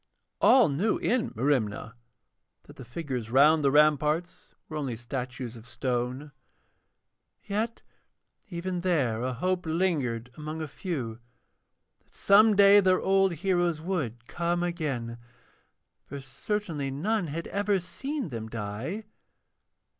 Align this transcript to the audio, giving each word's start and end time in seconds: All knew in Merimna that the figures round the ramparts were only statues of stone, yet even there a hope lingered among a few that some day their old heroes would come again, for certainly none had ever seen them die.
All 0.39 0.67
knew 0.67 0.97
in 0.97 1.29
Merimna 1.35 1.93
that 2.63 2.77
the 2.77 2.83
figures 2.83 3.29
round 3.29 3.63
the 3.63 3.69
ramparts 3.69 4.55
were 4.67 4.75
only 4.75 4.95
statues 4.95 5.55
of 5.55 5.67
stone, 5.67 6.31
yet 7.43 7.83
even 8.49 8.81
there 8.81 9.21
a 9.21 9.31
hope 9.33 9.67
lingered 9.67 10.31
among 10.35 10.59
a 10.59 10.67
few 10.67 11.19
that 12.03 12.15
some 12.15 12.55
day 12.55 12.79
their 12.79 12.99
old 12.99 13.33
heroes 13.33 13.79
would 13.79 14.25
come 14.27 14.63
again, 14.63 15.19
for 16.07 16.19
certainly 16.19 16.89
none 16.89 17.27
had 17.27 17.45
ever 17.49 17.77
seen 17.77 18.29
them 18.29 18.49
die. 18.49 19.03